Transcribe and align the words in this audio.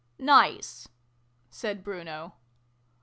"Nice," 0.39 0.87
said 1.51 1.83
Bruno. 1.83 2.33